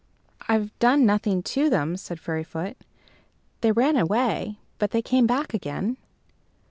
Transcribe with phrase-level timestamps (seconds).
[0.49, 2.75] "I've done nothing to them," said Fairyfoot.
[3.61, 5.97] "They ran away, but they came back again."